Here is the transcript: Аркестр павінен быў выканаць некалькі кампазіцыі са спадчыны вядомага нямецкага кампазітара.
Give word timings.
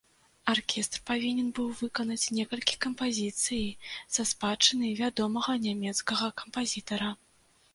Аркестр 0.51 0.99
павінен 1.09 1.51
быў 1.59 1.67
выканаць 1.81 2.31
некалькі 2.37 2.75
кампазіцыі 2.85 3.67
са 4.17 4.21
спадчыны 4.31 4.87
вядомага 5.03 5.51
нямецкага 5.67 6.33
кампазітара. 6.43 7.09